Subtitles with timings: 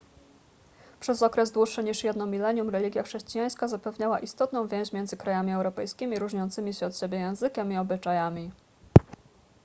[0.99, 6.73] przez okres dłuższy niż jedno milenium religia chrześcijańska zapewniała istotną więź między krajami europejskimi różniącymi
[6.73, 8.51] się od siebie językiem i obyczajami